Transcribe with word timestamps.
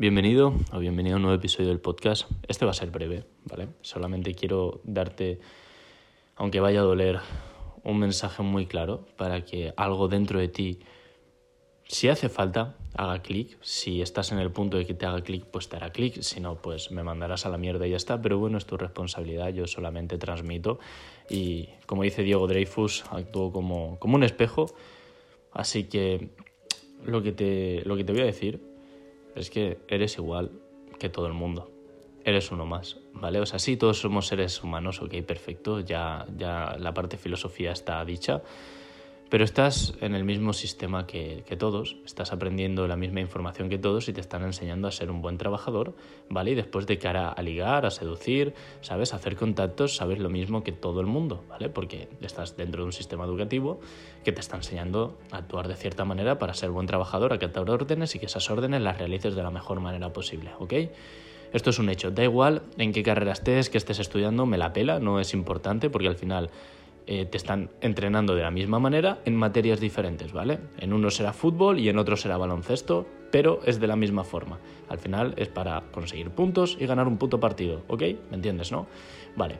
Bienvenido 0.00 0.54
o 0.72 0.78
bienvenido 0.78 1.14
a 1.14 1.16
un 1.16 1.22
nuevo 1.22 1.36
episodio 1.36 1.70
del 1.70 1.80
podcast. 1.80 2.30
Este 2.46 2.64
va 2.64 2.70
a 2.70 2.74
ser 2.74 2.92
breve, 2.92 3.24
¿vale? 3.46 3.70
Solamente 3.80 4.32
quiero 4.32 4.80
darte, 4.84 5.40
aunque 6.36 6.60
vaya 6.60 6.78
a 6.78 6.84
doler, 6.84 7.18
un 7.82 7.98
mensaje 7.98 8.44
muy 8.44 8.66
claro 8.66 9.06
para 9.16 9.44
que 9.44 9.74
algo 9.76 10.06
dentro 10.06 10.38
de 10.38 10.46
ti, 10.46 10.78
si 11.88 12.08
hace 12.08 12.28
falta, 12.28 12.76
haga 12.94 13.22
clic. 13.22 13.58
Si 13.60 14.00
estás 14.00 14.30
en 14.30 14.38
el 14.38 14.52
punto 14.52 14.76
de 14.76 14.86
que 14.86 14.94
te 14.94 15.04
haga 15.04 15.20
clic, 15.22 15.46
pues 15.46 15.68
te 15.68 15.74
hará 15.74 15.90
clic. 15.90 16.22
Si 16.22 16.38
no, 16.38 16.62
pues 16.62 16.92
me 16.92 17.02
mandarás 17.02 17.44
a 17.44 17.48
la 17.48 17.58
mierda 17.58 17.84
y 17.84 17.90
ya 17.90 17.96
está. 17.96 18.22
Pero 18.22 18.38
bueno, 18.38 18.56
es 18.56 18.66
tu 18.66 18.76
responsabilidad. 18.76 19.48
Yo 19.48 19.66
solamente 19.66 20.16
transmito. 20.16 20.78
Y 21.28 21.70
como 21.86 22.04
dice 22.04 22.22
Diego 22.22 22.46
Dreyfus, 22.46 23.04
actúo 23.10 23.50
como, 23.50 23.98
como 23.98 24.14
un 24.14 24.22
espejo. 24.22 24.66
Así 25.50 25.88
que 25.88 26.28
lo 27.04 27.20
que, 27.20 27.32
te, 27.32 27.82
lo 27.84 27.96
que 27.96 28.04
te 28.04 28.12
voy 28.12 28.22
a 28.22 28.26
decir 28.26 28.67
es 29.38 29.50
que 29.50 29.78
eres 29.88 30.16
igual 30.18 30.50
que 30.98 31.08
todo 31.08 31.26
el 31.26 31.32
mundo. 31.32 31.70
Eres 32.24 32.50
uno 32.50 32.66
más, 32.66 32.98
¿vale? 33.14 33.40
O 33.40 33.46
sea, 33.46 33.58
sí, 33.58 33.76
todos 33.76 34.00
somos 34.00 34.26
seres 34.26 34.62
humanos, 34.62 35.00
ok, 35.00 35.22
perfecto, 35.22 35.80
ya, 35.80 36.26
ya 36.36 36.76
la 36.78 36.92
parte 36.92 37.16
filosofía 37.16 37.72
está 37.72 38.04
dicha, 38.04 38.42
pero 39.28 39.44
estás 39.44 39.94
en 40.00 40.14
el 40.14 40.24
mismo 40.24 40.52
sistema 40.52 41.06
que, 41.06 41.42
todos, 41.58 41.96
estás 42.06 42.32
aprendiendo 42.32 42.86
la 42.88 42.96
misma 42.96 43.20
información 43.20 43.68
que 43.68 43.78
todos 43.78 44.08
y 44.08 44.12
te 44.12 44.20
están 44.20 44.42
enseñando 44.42 44.88
a 44.88 44.90
ser 44.90 45.10
un 45.10 45.20
buen 45.20 45.36
trabajador, 45.36 45.94
¿vale? 46.30 46.52
Y 46.52 46.54
después 46.54 46.86
de 46.86 46.98
cara 46.98 47.28
a 47.28 47.42
ligar, 47.42 47.84
a 47.84 47.90
seducir, 47.90 48.54
¿sabes? 48.80 49.12
A 49.12 49.16
hacer 49.16 49.36
contactos, 49.36 49.96
sabes 49.96 50.18
lo 50.18 50.30
mismo 50.30 50.62
que 50.62 50.72
todo 50.72 51.00
el 51.00 51.06
mundo, 51.06 51.44
¿vale? 51.48 51.68
Porque 51.68 52.08
estás 52.22 52.56
dentro 52.56 52.82
de 52.82 52.86
un 52.86 52.92
sistema 52.92 53.24
educativo 53.24 53.80
que 54.24 54.32
te 54.32 54.40
está 54.40 54.56
enseñando 54.56 55.18
a 55.30 55.38
actuar 55.38 55.68
de 55.68 55.76
cierta 55.76 56.04
manera 56.04 56.38
para 56.38 56.54
ser 56.54 56.70
buen 56.70 56.86
trabajador, 56.86 57.32
a 57.32 57.36
acatar 57.36 57.68
órdenes 57.68 58.14
y 58.14 58.18
que 58.18 58.26
esas 58.26 58.50
órdenes 58.50 58.80
las 58.80 58.98
realices 58.98 59.34
de 59.34 59.42
la 59.42 59.50
mejor 59.50 59.80
manera 59.80 60.12
posible, 60.12 60.52
¿ok? 60.58 60.74
Esto 61.52 61.70
es 61.70 61.78
un 61.78 61.88
hecho. 61.88 62.10
Da 62.10 62.24
igual 62.24 62.62
en 62.76 62.92
qué 62.92 63.02
carrera 63.02 63.32
estés, 63.32 63.70
que 63.70 63.78
estés 63.78 63.98
estudiando, 63.98 64.44
me 64.44 64.58
la 64.58 64.72
pela, 64.72 65.00
no 65.00 65.18
es 65.18 65.32
importante 65.32 65.88
porque 65.88 66.08
al 66.08 66.16
final 66.16 66.50
eh, 67.10 67.24
te 67.24 67.38
están 67.38 67.70
entrenando 67.80 68.34
de 68.34 68.42
la 68.42 68.50
misma 68.50 68.78
manera 68.78 69.20
en 69.24 69.34
materias 69.34 69.80
diferentes, 69.80 70.30
¿vale? 70.34 70.58
En 70.76 70.92
uno 70.92 71.08
será 71.10 71.32
fútbol 71.32 71.78
y 71.78 71.88
en 71.88 71.98
otro 71.98 72.18
será 72.18 72.36
baloncesto, 72.36 73.06
pero 73.32 73.60
es 73.64 73.80
de 73.80 73.86
la 73.86 73.96
misma 73.96 74.24
forma. 74.24 74.58
Al 74.90 74.98
final 74.98 75.32
es 75.38 75.48
para 75.48 75.84
conseguir 75.90 76.28
puntos 76.28 76.76
y 76.78 76.84
ganar 76.84 77.08
un 77.08 77.16
puto 77.16 77.40
partido, 77.40 77.82
¿ok? 77.88 78.02
¿Me 78.28 78.36
entiendes, 78.36 78.70
no? 78.72 78.88
Vale. 79.36 79.58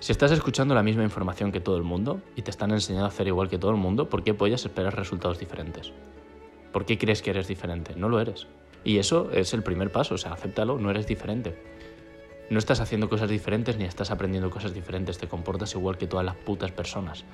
Si 0.00 0.10
estás 0.10 0.32
escuchando 0.32 0.74
la 0.74 0.82
misma 0.82 1.04
información 1.04 1.52
que 1.52 1.60
todo 1.60 1.76
el 1.76 1.84
mundo 1.84 2.22
y 2.34 2.42
te 2.42 2.50
están 2.50 2.72
enseñando 2.72 3.04
a 3.06 3.10
hacer 3.10 3.28
igual 3.28 3.48
que 3.48 3.58
todo 3.58 3.70
el 3.70 3.76
mundo, 3.76 4.08
¿por 4.08 4.24
qué 4.24 4.34
puedes 4.34 4.64
esperar 4.66 4.96
resultados 4.96 5.38
diferentes? 5.38 5.92
¿Por 6.72 6.86
qué 6.86 6.98
crees 6.98 7.22
que 7.22 7.30
eres 7.30 7.46
diferente? 7.46 7.94
No 7.94 8.08
lo 8.08 8.20
eres. 8.20 8.48
Y 8.82 8.98
eso 8.98 9.30
es 9.30 9.54
el 9.54 9.62
primer 9.62 9.92
paso, 9.92 10.16
o 10.16 10.18
sea, 10.18 10.32
acéptalo, 10.32 10.76
no 10.76 10.90
eres 10.90 11.06
diferente 11.06 11.54
no 12.50 12.58
estás 12.58 12.80
haciendo 12.80 13.08
cosas 13.08 13.30
diferentes 13.30 13.78
ni 13.78 13.84
estás 13.84 14.10
aprendiendo 14.10 14.50
cosas 14.50 14.74
diferentes, 14.74 15.18
te 15.18 15.28
comportas 15.28 15.74
igual 15.74 15.96
que 15.96 16.08
todas 16.08 16.26
las 16.26 16.34
putas 16.34 16.72
personas. 16.72 17.24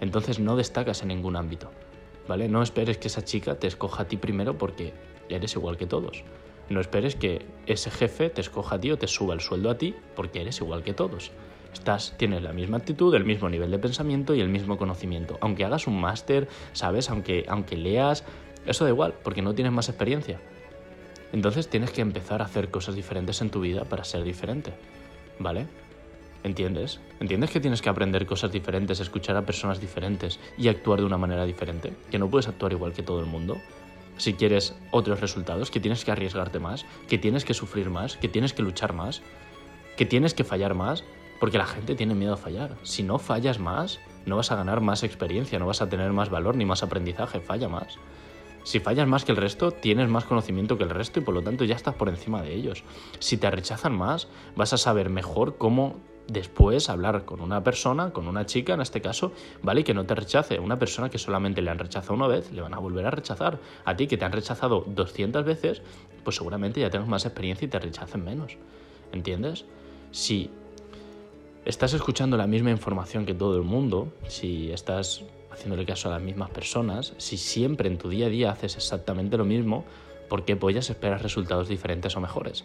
Entonces 0.00 0.40
no 0.40 0.56
destacas 0.56 1.02
en 1.02 1.08
ningún 1.08 1.36
ámbito, 1.36 1.70
¿vale? 2.26 2.48
No 2.48 2.62
esperes 2.62 2.98
que 2.98 3.08
esa 3.08 3.22
chica 3.22 3.56
te 3.56 3.66
escoja 3.66 4.02
a 4.02 4.08
ti 4.08 4.16
primero 4.16 4.56
porque 4.56 4.94
eres 5.28 5.54
igual 5.54 5.76
que 5.76 5.86
todos. 5.86 6.24
No 6.70 6.80
esperes 6.80 7.14
que 7.14 7.44
ese 7.66 7.90
jefe 7.90 8.30
te 8.30 8.40
escoja 8.40 8.76
a 8.76 8.80
ti 8.80 8.90
o 8.90 8.96
te 8.96 9.06
suba 9.06 9.34
el 9.34 9.40
sueldo 9.40 9.68
a 9.68 9.76
ti 9.76 9.94
porque 10.16 10.40
eres 10.40 10.60
igual 10.60 10.82
que 10.82 10.94
todos. 10.94 11.30
Tienes 12.16 12.42
la 12.42 12.52
misma 12.52 12.78
actitud, 12.78 13.14
el 13.14 13.24
mismo 13.24 13.50
nivel 13.50 13.70
de 13.70 13.78
pensamiento 13.78 14.34
y 14.34 14.40
el 14.40 14.48
mismo 14.48 14.78
conocimiento. 14.78 15.36
Aunque 15.40 15.64
hagas 15.64 15.86
un 15.86 16.00
máster, 16.00 16.48
¿sabes? 16.72 17.10
Aunque, 17.10 17.44
aunque 17.48 17.76
leas, 17.76 18.24
eso 18.64 18.84
da 18.84 18.90
igual, 18.90 19.14
porque 19.22 19.42
no 19.42 19.54
tienes 19.54 19.72
más 19.72 19.88
experiencia. 19.90 20.40
Entonces 21.34 21.68
tienes 21.68 21.90
que 21.90 22.00
empezar 22.00 22.40
a 22.40 22.44
hacer 22.44 22.70
cosas 22.70 22.94
diferentes 22.94 23.42
en 23.42 23.50
tu 23.50 23.60
vida 23.60 23.82
para 23.86 24.04
ser 24.04 24.22
diferente, 24.22 24.72
¿vale? 25.40 25.66
¿Entiendes? 26.44 27.00
¿Entiendes 27.18 27.50
que 27.50 27.58
tienes 27.58 27.82
que 27.82 27.88
aprender 27.88 28.24
cosas 28.24 28.52
diferentes, 28.52 29.00
escuchar 29.00 29.36
a 29.36 29.44
personas 29.44 29.80
diferentes 29.80 30.38
y 30.56 30.68
actuar 30.68 31.00
de 31.00 31.06
una 31.06 31.18
manera 31.18 31.44
diferente? 31.44 31.92
Que 32.08 32.20
no 32.20 32.30
puedes 32.30 32.46
actuar 32.46 32.70
igual 32.70 32.92
que 32.92 33.02
todo 33.02 33.18
el 33.18 33.26
mundo. 33.26 33.56
Si 34.16 34.34
quieres 34.34 34.76
otros 34.92 35.20
resultados, 35.20 35.72
que 35.72 35.80
tienes 35.80 36.04
que 36.04 36.12
arriesgarte 36.12 36.60
más, 36.60 36.86
que 37.08 37.18
tienes 37.18 37.44
que 37.44 37.52
sufrir 37.52 37.90
más, 37.90 38.16
que 38.16 38.28
tienes 38.28 38.52
que 38.52 38.62
luchar 38.62 38.92
más, 38.92 39.20
que 39.96 40.06
tienes 40.06 40.34
que 40.34 40.44
fallar 40.44 40.74
más, 40.74 41.02
porque 41.40 41.58
la 41.58 41.66
gente 41.66 41.96
tiene 41.96 42.14
miedo 42.14 42.34
a 42.34 42.36
fallar. 42.36 42.76
Si 42.84 43.02
no 43.02 43.18
fallas 43.18 43.58
más, 43.58 43.98
no 44.24 44.36
vas 44.36 44.52
a 44.52 44.56
ganar 44.56 44.80
más 44.80 45.02
experiencia, 45.02 45.58
no 45.58 45.66
vas 45.66 45.82
a 45.82 45.88
tener 45.88 46.12
más 46.12 46.30
valor 46.30 46.54
ni 46.54 46.64
más 46.64 46.84
aprendizaje, 46.84 47.40
falla 47.40 47.68
más. 47.68 47.98
Si 48.64 48.80
fallas 48.80 49.06
más 49.06 49.24
que 49.24 49.32
el 49.32 49.36
resto, 49.36 49.70
tienes 49.70 50.08
más 50.08 50.24
conocimiento 50.24 50.76
que 50.78 50.84
el 50.84 50.90
resto 50.90 51.20
y 51.20 51.22
por 51.22 51.34
lo 51.34 51.42
tanto 51.42 51.64
ya 51.64 51.76
estás 51.76 51.94
por 51.94 52.08
encima 52.08 52.42
de 52.42 52.54
ellos. 52.54 52.82
Si 53.18 53.36
te 53.36 53.50
rechazan 53.50 53.96
más, 53.96 54.26
vas 54.56 54.72
a 54.72 54.78
saber 54.78 55.10
mejor 55.10 55.58
cómo 55.58 56.00
después 56.26 56.88
hablar 56.88 57.26
con 57.26 57.42
una 57.42 57.62
persona, 57.62 58.10
con 58.10 58.26
una 58.26 58.46
chica 58.46 58.72
en 58.72 58.80
este 58.80 59.02
caso, 59.02 59.32
¿vale? 59.62 59.82
Y 59.82 59.84
que 59.84 59.92
no 59.92 60.06
te 60.06 60.14
rechace. 60.14 60.58
Una 60.58 60.78
persona 60.78 61.10
que 61.10 61.18
solamente 61.18 61.60
le 61.60 61.70
han 61.70 61.78
rechazado 61.78 62.14
una 62.14 62.26
vez, 62.26 62.50
le 62.52 62.62
van 62.62 62.72
a 62.72 62.78
volver 62.78 63.04
a 63.06 63.10
rechazar. 63.10 63.60
A 63.84 63.96
ti 63.96 64.06
que 64.06 64.16
te 64.16 64.24
han 64.24 64.32
rechazado 64.32 64.84
200 64.86 65.44
veces, 65.44 65.82
pues 66.24 66.36
seguramente 66.36 66.80
ya 66.80 66.88
tengas 66.88 67.08
más 67.08 67.26
experiencia 67.26 67.66
y 67.66 67.68
te 67.68 67.78
rechacen 67.78 68.24
menos. 68.24 68.56
¿Entiendes? 69.12 69.66
Si 70.10 70.50
estás 71.66 71.92
escuchando 71.92 72.38
la 72.38 72.46
misma 72.46 72.70
información 72.70 73.26
que 73.26 73.34
todo 73.34 73.56
el 73.56 73.62
mundo, 73.62 74.08
si 74.26 74.72
estás 74.72 75.22
haciéndole 75.54 75.86
caso 75.86 76.08
a 76.08 76.12
las 76.12 76.22
mismas 76.22 76.50
personas, 76.50 77.14
si 77.16 77.36
siempre 77.36 77.88
en 77.88 77.98
tu 77.98 78.08
día 78.08 78.26
a 78.26 78.28
día 78.28 78.50
haces 78.50 78.76
exactamente 78.76 79.36
lo 79.36 79.44
mismo, 79.44 79.84
¿por 80.28 80.44
qué 80.44 80.56
pollas 80.56 80.90
esperas 80.90 81.22
resultados 81.22 81.68
diferentes 81.68 82.16
o 82.16 82.20
mejores? 82.20 82.64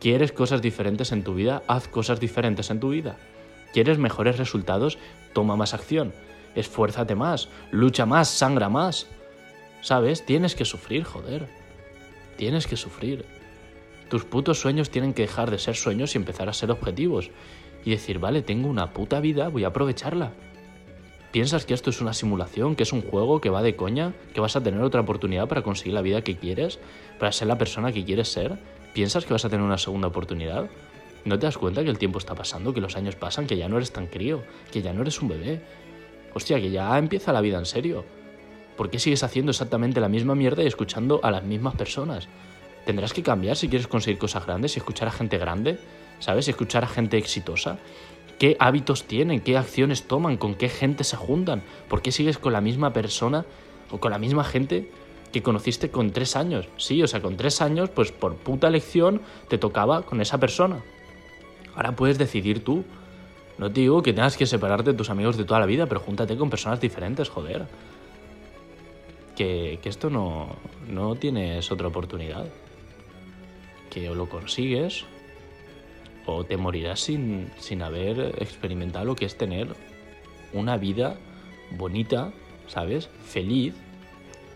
¿Quieres 0.00 0.32
cosas 0.32 0.62
diferentes 0.62 1.12
en 1.12 1.24
tu 1.24 1.34
vida? 1.34 1.62
Haz 1.68 1.88
cosas 1.88 2.20
diferentes 2.20 2.70
en 2.70 2.80
tu 2.80 2.90
vida. 2.90 3.16
¿Quieres 3.72 3.98
mejores 3.98 4.38
resultados? 4.38 4.98
Toma 5.32 5.56
más 5.56 5.74
acción. 5.74 6.12
Esfuérzate 6.54 7.14
más, 7.14 7.48
lucha 7.70 8.06
más, 8.06 8.28
sangra 8.28 8.68
más. 8.68 9.06
¿Sabes? 9.82 10.26
Tienes 10.26 10.54
que 10.54 10.64
sufrir, 10.64 11.04
joder. 11.04 11.48
Tienes 12.36 12.66
que 12.66 12.76
sufrir. 12.76 13.24
Tus 14.08 14.24
putos 14.24 14.58
sueños 14.58 14.90
tienen 14.90 15.14
que 15.14 15.22
dejar 15.22 15.50
de 15.50 15.58
ser 15.58 15.76
sueños 15.76 16.14
y 16.14 16.18
empezar 16.18 16.48
a 16.48 16.52
ser 16.52 16.70
objetivos. 16.70 17.30
Y 17.84 17.90
decir, 17.90 18.18
vale, 18.18 18.42
tengo 18.42 18.68
una 18.68 18.92
puta 18.92 19.20
vida, 19.20 19.48
voy 19.48 19.64
a 19.64 19.68
aprovecharla. 19.68 20.32
¿Piensas 21.30 21.64
que 21.64 21.74
esto 21.74 21.90
es 21.90 22.00
una 22.00 22.12
simulación, 22.12 22.74
que 22.74 22.82
es 22.82 22.92
un 22.92 23.02
juego, 23.02 23.40
que 23.40 23.50
va 23.50 23.62
de 23.62 23.76
coña, 23.76 24.14
que 24.34 24.40
vas 24.40 24.56
a 24.56 24.62
tener 24.62 24.82
otra 24.82 25.02
oportunidad 25.02 25.46
para 25.46 25.62
conseguir 25.62 25.94
la 25.94 26.02
vida 26.02 26.22
que 26.22 26.36
quieres, 26.36 26.80
para 27.20 27.30
ser 27.30 27.46
la 27.46 27.56
persona 27.56 27.92
que 27.92 28.04
quieres 28.04 28.28
ser? 28.28 28.58
¿Piensas 28.94 29.24
que 29.24 29.32
vas 29.32 29.44
a 29.44 29.48
tener 29.48 29.64
una 29.64 29.78
segunda 29.78 30.08
oportunidad? 30.08 30.68
¿No 31.24 31.38
te 31.38 31.46
das 31.46 31.56
cuenta 31.56 31.84
que 31.84 31.90
el 31.90 31.98
tiempo 31.98 32.18
está 32.18 32.34
pasando, 32.34 32.74
que 32.74 32.80
los 32.80 32.96
años 32.96 33.14
pasan, 33.14 33.46
que 33.46 33.56
ya 33.56 33.68
no 33.68 33.76
eres 33.76 33.92
tan 33.92 34.08
crío, 34.08 34.42
que 34.72 34.82
ya 34.82 34.92
no 34.92 35.02
eres 35.02 35.22
un 35.22 35.28
bebé? 35.28 35.60
Hostia, 36.34 36.60
que 36.60 36.70
ya 36.72 36.98
empieza 36.98 37.32
la 37.32 37.40
vida 37.40 37.58
en 37.58 37.66
serio. 37.66 38.04
¿Por 38.76 38.90
qué 38.90 38.98
sigues 38.98 39.22
haciendo 39.22 39.50
exactamente 39.50 40.00
la 40.00 40.08
misma 40.08 40.34
mierda 40.34 40.64
y 40.64 40.66
escuchando 40.66 41.20
a 41.22 41.30
las 41.30 41.44
mismas 41.44 41.76
personas? 41.76 42.26
Tendrás 42.86 43.12
que 43.12 43.22
cambiar 43.22 43.56
si 43.56 43.68
quieres 43.68 43.86
conseguir 43.86 44.18
cosas 44.18 44.46
grandes 44.46 44.74
y 44.74 44.80
escuchar 44.80 45.06
a 45.06 45.12
gente 45.12 45.38
grande, 45.38 45.78
¿sabes? 46.18 46.48
Y 46.48 46.50
escuchar 46.50 46.82
a 46.82 46.88
gente 46.88 47.18
exitosa 47.18 47.78
qué 48.40 48.56
hábitos 48.58 49.04
tienen, 49.04 49.40
qué 49.40 49.58
acciones 49.58 50.04
toman, 50.04 50.38
con 50.38 50.54
qué 50.54 50.70
gente 50.70 51.04
se 51.04 51.14
juntan, 51.14 51.62
por 51.88 52.00
qué 52.00 52.10
sigues 52.10 52.38
con 52.38 52.54
la 52.54 52.62
misma 52.62 52.94
persona 52.94 53.44
o 53.90 54.00
con 54.00 54.10
la 54.12 54.18
misma 54.18 54.44
gente 54.44 54.90
que 55.30 55.42
conociste 55.42 55.90
con 55.90 56.10
tres 56.10 56.36
años. 56.36 56.66
Sí, 56.78 57.02
o 57.02 57.06
sea, 57.06 57.20
con 57.20 57.36
tres 57.36 57.60
años, 57.60 57.90
pues 57.90 58.12
por 58.12 58.36
puta 58.36 58.68
elección 58.68 59.20
te 59.48 59.58
tocaba 59.58 60.06
con 60.06 60.22
esa 60.22 60.40
persona. 60.40 60.82
Ahora 61.74 61.94
puedes 61.94 62.16
decidir 62.16 62.64
tú. 62.64 62.82
No 63.58 63.70
te 63.70 63.82
digo 63.82 64.02
que 64.02 64.14
tengas 64.14 64.38
que 64.38 64.46
separarte 64.46 64.92
de 64.92 64.96
tus 64.96 65.10
amigos 65.10 65.36
de 65.36 65.44
toda 65.44 65.60
la 65.60 65.66
vida, 65.66 65.84
pero 65.84 66.00
júntate 66.00 66.34
con 66.38 66.48
personas 66.48 66.80
diferentes, 66.80 67.28
joder. 67.28 67.66
Que, 69.36 69.78
esto 69.84 70.08
no, 70.08 70.56
no 70.88 71.14
tienes 71.14 71.70
otra 71.70 71.88
oportunidad. 71.88 72.46
Que 73.90 74.08
lo 74.08 74.30
consigues 74.30 75.04
o 76.26 76.44
te 76.44 76.56
morirás 76.56 77.00
sin, 77.00 77.50
sin 77.58 77.82
haber 77.82 78.34
experimentado 78.38 79.04
lo 79.04 79.16
que 79.16 79.24
es 79.24 79.36
tener 79.36 79.68
una 80.52 80.76
vida 80.76 81.16
bonita, 81.76 82.32
¿sabes? 82.66 83.08
Feliz, 83.24 83.74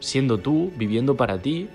siendo 0.01 0.39
tú, 0.39 0.73
viviendo 0.77 1.17
para 1.17 1.41
ti. 1.41 1.69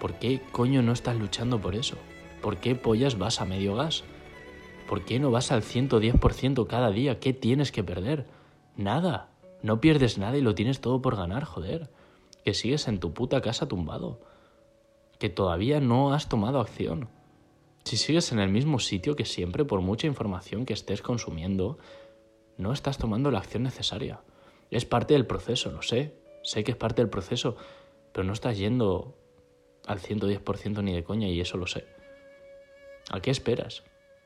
¿Por 0.00 0.14
qué 0.14 0.40
coño 0.52 0.82
no 0.82 0.92
estás 0.92 1.16
luchando 1.16 1.60
por 1.60 1.74
eso? 1.74 1.96
¿Por 2.42 2.58
qué 2.58 2.74
pollas 2.74 3.18
vas 3.18 3.40
a 3.40 3.44
medio 3.44 3.76
gas? 3.76 4.04
¿Por 4.88 5.04
qué 5.04 5.18
no 5.18 5.30
vas 5.30 5.50
al 5.52 5.62
110% 5.62 6.66
cada 6.66 6.90
día? 6.90 7.18
¿Qué 7.18 7.32
tienes 7.32 7.72
que 7.72 7.82
perder? 7.82 8.26
Nada. 8.76 9.30
No 9.62 9.80
pierdes 9.80 10.18
nada 10.18 10.36
y 10.36 10.42
lo 10.42 10.54
tienes 10.54 10.80
todo 10.80 11.02
por 11.02 11.16
ganar, 11.16 11.44
joder. 11.44 11.90
Que 12.44 12.54
sigues 12.54 12.86
en 12.86 13.00
tu 13.00 13.12
puta 13.12 13.40
casa 13.40 13.66
tumbado. 13.66 14.20
Que 15.18 15.28
todavía 15.28 15.80
no 15.80 16.12
has 16.12 16.28
tomado 16.28 16.60
acción. 16.60 17.08
Si 17.86 17.96
sigues 17.96 18.32
en 18.32 18.40
el 18.40 18.48
mismo 18.48 18.80
sitio 18.80 19.14
que 19.14 19.24
siempre, 19.24 19.64
por 19.64 19.80
mucha 19.80 20.08
información 20.08 20.66
que 20.66 20.72
estés 20.72 21.02
consumiendo, 21.02 21.78
no 22.56 22.72
estás 22.72 22.98
tomando 22.98 23.30
la 23.30 23.38
acción 23.38 23.62
necesaria. 23.62 24.22
Es 24.72 24.84
parte 24.84 25.14
del 25.14 25.24
proceso, 25.24 25.70
lo 25.70 25.82
sé, 25.82 26.18
sé 26.42 26.64
que 26.64 26.72
es 26.72 26.76
parte 26.76 27.00
del 27.00 27.08
proceso, 27.08 27.56
pero 28.12 28.26
no 28.26 28.32
estás 28.32 28.58
yendo 28.58 29.16
al 29.86 30.00
110% 30.00 30.82
ni 30.82 30.94
de 30.94 31.04
coña 31.04 31.28
y 31.28 31.40
eso 31.40 31.58
lo 31.58 31.68
sé. 31.68 31.86
¿A 33.12 33.20
qué 33.20 33.30
esperas? 33.30 33.84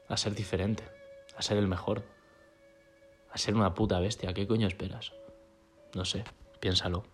A 0.08 0.16
ser 0.16 0.34
diferente, 0.34 0.82
a 1.36 1.42
ser 1.42 1.58
el 1.58 1.68
mejor, 1.68 2.02
a 3.30 3.36
ser 3.36 3.56
una 3.56 3.74
puta 3.74 4.00
bestia. 4.00 4.30
¿A 4.30 4.32
qué 4.32 4.46
coño 4.46 4.68
esperas? 4.68 5.12
No 5.94 6.06
sé, 6.06 6.24
piénsalo. 6.60 7.04